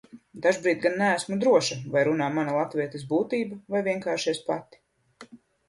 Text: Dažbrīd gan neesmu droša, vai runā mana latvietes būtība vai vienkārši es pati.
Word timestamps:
Dažbrīd 0.43 0.79
gan 0.85 0.95
neesmu 1.01 1.37
droša, 1.43 1.77
vai 1.97 2.03
runā 2.09 2.31
mana 2.39 2.57
latvietes 2.57 3.07
būtība 3.13 3.61
vai 3.77 3.85
vienkārši 3.91 4.33
es 4.37 4.43
pati. 4.51 4.85